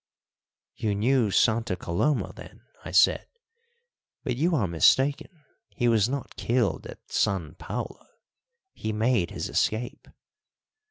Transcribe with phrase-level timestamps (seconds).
[0.73, 3.27] "You knew Santa Coloma, then?" I said.
[4.23, 5.29] "But you are mistaken,
[5.75, 8.07] he was not killed at San Paulo,
[8.73, 10.07] he made his escape."